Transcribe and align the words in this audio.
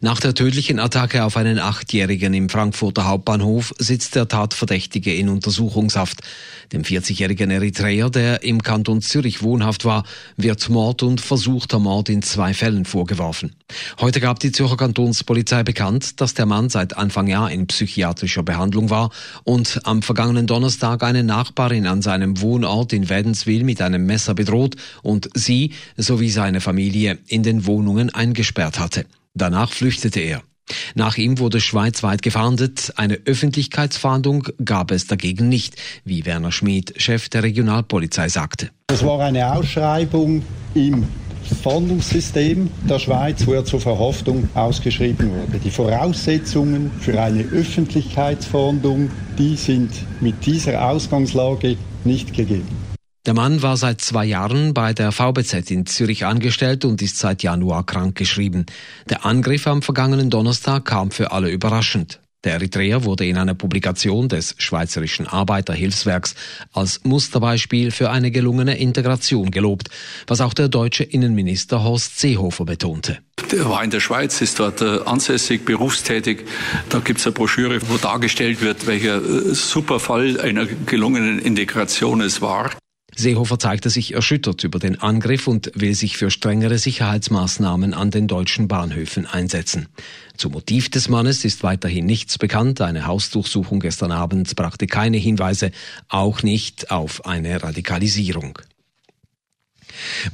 Nach 0.00 0.20
der 0.20 0.34
tödlichen 0.34 0.78
Attacke 0.78 1.24
auf 1.24 1.36
einen 1.36 1.58
Achtjährigen 1.58 2.34
im 2.34 2.48
Frankfurter 2.48 3.06
Hauptbahnhof 3.06 3.74
sitzt 3.78 4.14
der 4.14 4.28
Tatverdächtige 4.28 5.14
in 5.14 5.28
Untersuchungshaft. 5.28 6.20
Dem 6.72 6.82
40-jährigen 6.82 7.50
Eritreer, 7.50 8.10
der 8.10 8.42
im 8.42 8.62
Kanton 8.62 9.02
Zürich 9.02 9.42
wohnhaft 9.42 9.84
war, 9.84 10.04
wird 10.36 10.68
Mord 10.68 11.02
und 11.02 11.20
versuchter 11.20 11.78
Mord 11.78 12.08
in 12.08 12.22
zwei 12.22 12.54
Fällen 12.54 12.84
vorgeworfen. 12.84 13.54
Heute 14.00 14.20
gab 14.20 14.40
die 14.40 14.52
Zürcher 14.52 14.76
Kantonspolizei 14.76 15.62
bekannt, 15.62 16.20
dass 16.20 16.34
der 16.34 16.46
Mann 16.46 16.68
seit 16.68 16.96
Anfang 16.96 17.26
Jahr 17.26 17.50
in 17.50 17.66
psychiatrischer 17.66 18.42
Behandlung 18.42 18.90
war 18.90 19.10
und 19.44 19.80
am 19.84 20.02
vergangenen 20.02 20.46
Donnerstag 20.46 21.02
eine 21.02 21.22
Nachbarin 21.22 21.86
an 21.86 22.02
seinem 22.02 22.40
Wohnort 22.40 22.92
in 22.92 23.08
Wädenswil 23.08 23.64
mit 23.64 23.80
einem 23.80 24.06
Messer 24.06 24.34
bedroht 24.34 24.76
und 25.02 25.28
sie 25.34 25.72
sowie 25.96 26.30
seine 26.30 26.60
Familie 26.60 27.18
in 27.26 27.42
den 27.42 27.66
Wohnungen 27.66 28.10
eingesperrt 28.10 28.78
hatte. 28.78 29.06
Danach 29.34 29.72
flüchtete 29.72 30.20
er. 30.20 30.42
Nach 30.94 31.16
ihm 31.16 31.38
wurde 31.38 31.60
schweizweit 31.60 32.22
gefahndet. 32.22 32.92
Eine 32.96 33.18
Öffentlichkeitsfahndung 33.24 34.48
gab 34.64 34.90
es 34.90 35.06
dagegen 35.06 35.48
nicht, 35.48 35.76
wie 36.04 36.24
Werner 36.24 36.52
Schmid, 36.52 36.94
Chef 36.96 37.28
der 37.28 37.42
Regionalpolizei, 37.42 38.28
sagte. 38.28 38.70
Es 38.88 39.04
war 39.04 39.20
eine 39.20 39.52
Ausschreibung 39.52 40.42
im 40.74 41.06
Fahndungssystem 41.62 42.70
der 42.88 42.98
Schweiz, 42.98 43.46
wo 43.46 43.52
er 43.54 43.64
zur 43.64 43.80
Verhaftung 43.80 44.48
ausgeschrieben 44.54 45.30
wurde. 45.30 45.58
Die 45.58 45.70
Voraussetzungen 45.70 46.90
für 47.00 47.20
eine 47.20 47.42
Öffentlichkeitsfahndung, 47.42 49.10
die 49.38 49.56
sind 49.56 49.90
mit 50.20 50.46
dieser 50.46 50.88
Ausgangslage 50.88 51.76
nicht 52.04 52.32
gegeben. 52.32 52.81
Der 53.24 53.34
Mann 53.34 53.62
war 53.62 53.76
seit 53.76 54.00
zwei 54.00 54.24
Jahren 54.24 54.74
bei 54.74 54.92
der 54.92 55.12
VBZ 55.12 55.70
in 55.70 55.86
Zürich 55.86 56.24
angestellt 56.24 56.84
und 56.84 57.00
ist 57.02 57.18
seit 57.18 57.44
Januar 57.44 57.86
krankgeschrieben. 57.86 58.66
Der 59.08 59.24
Angriff 59.24 59.68
am 59.68 59.80
vergangenen 59.80 60.28
Donnerstag 60.28 60.86
kam 60.86 61.12
für 61.12 61.30
alle 61.30 61.48
überraschend. 61.48 62.18
Der 62.42 62.54
Eritreer 62.54 63.04
wurde 63.04 63.24
in 63.24 63.38
einer 63.38 63.54
Publikation 63.54 64.28
des 64.28 64.56
Schweizerischen 64.58 65.28
Arbeiterhilfswerks 65.28 66.34
als 66.72 67.04
Musterbeispiel 67.04 67.92
für 67.92 68.10
eine 68.10 68.32
gelungene 68.32 68.76
Integration 68.78 69.52
gelobt, 69.52 69.90
was 70.26 70.40
auch 70.40 70.52
der 70.52 70.68
deutsche 70.68 71.04
Innenminister 71.04 71.84
Horst 71.84 72.18
Seehofer 72.18 72.64
betonte. 72.64 73.18
Der 73.52 73.70
war 73.70 73.84
in 73.84 73.90
der 73.90 74.00
Schweiz, 74.00 74.40
ist 74.40 74.58
dort 74.58 74.80
äh, 74.80 74.98
ansässig, 75.04 75.64
berufstätig. 75.64 76.44
Da 76.88 76.98
gibt 76.98 77.20
es 77.20 77.26
eine 77.26 77.34
Broschüre, 77.34 77.78
wo 77.88 77.98
dargestellt 77.98 78.60
wird, 78.60 78.88
welcher 78.88 79.18
äh, 79.18 79.54
super 79.54 80.00
Fall 80.00 80.40
einer 80.40 80.66
gelungenen 80.66 81.38
Integration 81.38 82.20
es 82.22 82.40
war. 82.40 82.72
Seehofer 83.22 83.58
zeigte 83.58 83.88
sich 83.88 84.14
erschüttert 84.14 84.64
über 84.64 84.78
den 84.78 85.00
Angriff 85.00 85.46
und 85.46 85.70
will 85.74 85.94
sich 85.94 86.16
für 86.16 86.30
strengere 86.30 86.76
Sicherheitsmaßnahmen 86.76 87.94
an 87.94 88.10
den 88.10 88.26
deutschen 88.26 88.68
Bahnhöfen 88.68 89.26
einsetzen. 89.26 89.86
Zum 90.36 90.52
Motiv 90.52 90.90
des 90.90 91.08
Mannes 91.08 91.44
ist 91.44 91.62
weiterhin 91.62 92.04
nichts 92.04 92.36
bekannt. 92.36 92.80
Eine 92.80 93.06
Hausdurchsuchung 93.06 93.80
gestern 93.80 94.12
Abend 94.12 94.54
brachte 94.56 94.86
keine 94.86 95.18
Hinweise, 95.18 95.70
auch 96.08 96.42
nicht 96.42 96.90
auf 96.90 97.24
eine 97.24 97.62
Radikalisierung. 97.62 98.58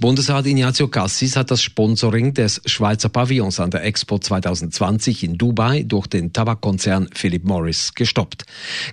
Bundesrat 0.00 0.46
Ignazio 0.46 0.88
Cassis 0.88 1.34
hat 1.34 1.50
das 1.50 1.62
Sponsoring 1.62 2.34
des 2.34 2.60
Schweizer 2.66 3.08
Pavillons 3.08 3.58
an 3.58 3.70
der 3.70 3.84
Expo 3.84 4.18
2020 4.18 5.24
in 5.24 5.38
Dubai 5.38 5.82
durch 5.82 6.06
den 6.06 6.32
Tabakkonzern 6.32 7.08
Philip 7.14 7.44
Morris 7.44 7.94
gestoppt. 7.94 8.44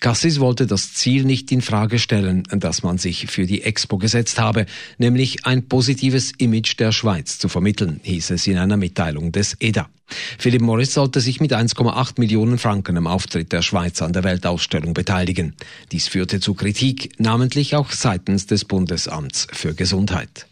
Cassis 0.00 0.38
wollte 0.38 0.66
das 0.66 0.92
Ziel 0.92 1.24
nicht 1.24 1.50
in 1.50 1.62
Frage 1.62 1.98
stellen, 1.98 2.42
das 2.50 2.82
man 2.82 2.98
sich 2.98 3.26
für 3.28 3.46
die 3.46 3.62
Expo 3.62 3.96
gesetzt 3.96 4.38
habe, 4.38 4.66
nämlich 4.98 5.46
ein 5.46 5.66
positives 5.66 6.32
Image 6.38 6.78
der 6.78 6.92
Schweiz 6.92 7.38
zu 7.38 7.48
vermitteln, 7.48 8.00
hieß 8.02 8.30
es 8.30 8.46
in 8.46 8.58
einer 8.58 8.76
Mitteilung 8.76 9.32
des 9.32 9.56
EDA. 9.60 9.88
Philip 10.38 10.60
Morris 10.60 10.92
sollte 10.92 11.20
sich 11.20 11.40
mit 11.40 11.54
1,8 11.54 12.14
Millionen 12.18 12.58
Franken 12.58 12.98
am 12.98 13.06
Auftritt 13.06 13.50
der 13.52 13.62
Schweiz 13.62 14.02
an 14.02 14.12
der 14.12 14.24
Weltausstellung 14.24 14.92
beteiligen. 14.92 15.54
Dies 15.90 16.08
führte 16.08 16.38
zu 16.38 16.52
Kritik, 16.52 17.18
namentlich 17.18 17.76
auch 17.76 17.90
seitens 17.92 18.46
des 18.46 18.66
Bundesamts 18.66 19.46
für 19.52 19.74
Gesundheit. 19.74 20.46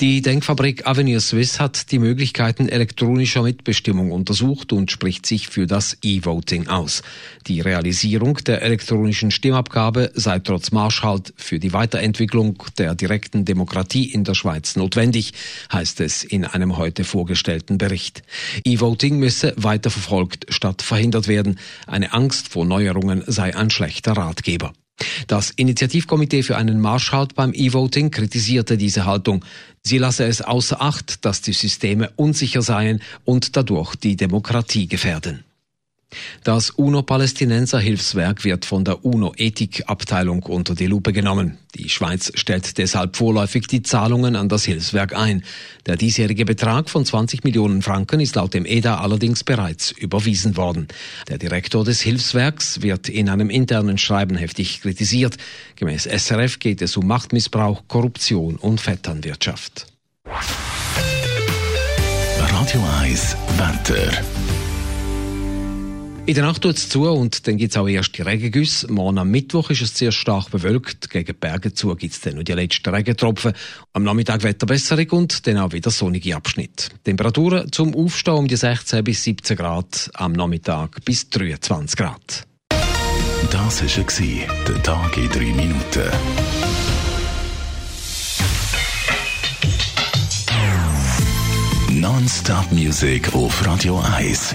Die 0.00 0.22
Denkfabrik 0.22 0.86
Avenir 0.86 1.20
Swiss 1.20 1.60
hat 1.60 1.90
die 1.92 1.98
Möglichkeiten 1.98 2.68
elektronischer 2.68 3.42
Mitbestimmung 3.42 4.12
untersucht 4.12 4.72
und 4.72 4.90
spricht 4.90 5.26
sich 5.26 5.48
für 5.48 5.66
das 5.66 5.98
E-Voting 6.02 6.68
aus. 6.68 7.02
Die 7.46 7.60
Realisierung 7.60 8.36
der 8.36 8.62
elektronischen 8.62 9.30
Stimmabgabe 9.30 10.10
sei 10.14 10.38
trotz 10.38 10.70
Marschhalt 10.70 11.32
für 11.36 11.58
die 11.58 11.72
Weiterentwicklung 11.72 12.62
der 12.78 12.94
direkten 12.94 13.44
Demokratie 13.44 14.04
in 14.04 14.24
der 14.24 14.34
Schweiz 14.34 14.76
notwendig, 14.76 15.32
heißt 15.72 16.00
es 16.00 16.24
in 16.24 16.44
einem 16.44 16.76
heute 16.76 17.04
vorgestellten 17.04 17.78
Bericht. 17.78 18.22
E-Voting 18.64 19.18
müsse 19.18 19.54
weiter 19.56 19.90
verfolgt 19.90 20.46
statt 20.48 20.82
verhindert 20.82 21.28
werden. 21.28 21.58
Eine 21.86 22.12
Angst 22.12 22.48
vor 22.48 22.64
Neuerungen 22.64 23.24
sei 23.26 23.56
ein 23.56 23.70
schlechter 23.70 24.12
Ratgeber. 24.12 24.72
Das 25.26 25.50
Initiativkomitee 25.50 26.42
für 26.42 26.56
einen 26.56 26.80
Marschhalt 26.80 27.34
beim 27.34 27.52
E-Voting 27.54 28.10
kritisierte 28.10 28.76
diese 28.76 29.06
Haltung. 29.06 29.44
Sie 29.82 29.98
lasse 29.98 30.24
es 30.24 30.42
außer 30.42 30.80
Acht, 30.82 31.24
dass 31.24 31.40
die 31.40 31.52
Systeme 31.52 32.10
unsicher 32.16 32.62
seien 32.62 33.00
und 33.24 33.56
dadurch 33.56 33.94
die 33.96 34.16
Demokratie 34.16 34.88
gefährden. 34.88 35.44
Das 36.42 36.70
UNO-Palästinenser-Hilfswerk 36.70 38.44
wird 38.44 38.64
von 38.64 38.84
der 38.84 39.04
UNO-Ethikabteilung 39.04 40.42
unter 40.44 40.74
die 40.74 40.86
Lupe 40.86 41.12
genommen. 41.12 41.58
Die 41.74 41.90
Schweiz 41.90 42.32
stellt 42.34 42.78
deshalb 42.78 43.16
vorläufig 43.16 43.66
die 43.66 43.82
Zahlungen 43.82 44.34
an 44.34 44.48
das 44.48 44.64
Hilfswerk 44.64 45.14
ein. 45.14 45.44
Der 45.86 45.96
diesjährige 45.96 46.46
Betrag 46.46 46.88
von 46.88 47.04
20 47.04 47.44
Millionen 47.44 47.82
Franken 47.82 48.20
ist 48.20 48.36
laut 48.36 48.54
dem 48.54 48.64
EDA 48.64 48.98
allerdings 49.00 49.44
bereits 49.44 49.90
überwiesen 49.90 50.56
worden. 50.56 50.88
Der 51.28 51.36
Direktor 51.38 51.84
des 51.84 52.00
Hilfswerks 52.00 52.80
wird 52.82 53.08
in 53.08 53.28
einem 53.28 53.50
internen 53.50 53.98
Schreiben 53.98 54.36
heftig 54.36 54.80
kritisiert. 54.80 55.36
Gemäß 55.76 56.04
SRF 56.04 56.58
geht 56.58 56.80
es 56.80 56.96
um 56.96 57.06
Machtmissbrauch, 57.06 57.82
Korruption 57.86 58.56
und 58.56 58.80
Vetternwirtschaft. 58.80 59.86
Radio 62.50 62.84
1 63.00 63.36
Wetter. 63.58 64.22
In 66.28 66.34
der 66.34 66.44
Nacht 66.44 66.60
tut 66.60 66.76
es 66.76 66.90
zu 66.90 67.08
und 67.08 67.46
dann 67.46 67.56
gibt 67.56 67.72
es 67.72 67.78
auch 67.78 67.88
erste 67.88 68.26
Regengüsse. 68.26 68.92
Morgen 68.92 69.16
am 69.16 69.30
Mittwoch 69.30 69.70
ist 69.70 69.80
es 69.80 69.96
sehr 69.96 70.12
stark 70.12 70.50
bewölkt. 70.50 71.08
Gegen 71.08 71.34
Berge 71.34 71.72
zu 71.72 71.96
gibt 71.96 72.12
es 72.12 72.20
dann 72.20 72.34
noch 72.34 72.42
die 72.42 72.52
letzten 72.52 72.94
Regentropfen. 72.94 73.54
Am 73.94 74.02
Nachmittag 74.02 74.42
Wetterbesserung 74.42 75.08
und 75.08 75.46
dann 75.46 75.56
auch 75.56 75.72
wieder 75.72 75.90
sonnige 75.90 76.36
Abschnitt. 76.36 76.90
Temperaturen 77.02 77.72
zum 77.72 77.94
Aufstehen 77.94 78.34
um 78.34 78.46
die 78.46 78.56
16 78.56 79.02
bis 79.04 79.24
17 79.24 79.56
Grad, 79.56 80.10
am 80.12 80.32
Nachmittag 80.32 81.02
bis 81.02 81.30
23 81.30 81.96
Grad. 81.96 82.46
Das 83.50 83.82
war 83.82 84.64
der 84.68 84.82
Tag 84.82 85.16
in 85.16 85.30
drei 85.30 85.54
Minuten. 85.54 86.10
Non-Stop 91.88 92.70
Music 92.70 93.34
auf 93.34 93.64
Radio 93.64 93.98
1. 94.00 94.54